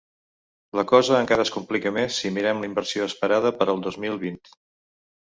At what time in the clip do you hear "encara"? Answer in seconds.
1.17-1.43